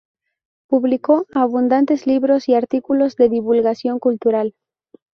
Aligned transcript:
Publicó 0.67 1.27
abundantes 1.31 2.07
libros 2.07 2.49
y 2.49 2.55
artículos 2.55 3.15
de 3.17 3.29
divulgación 3.29 3.99
cultural. 3.99 4.55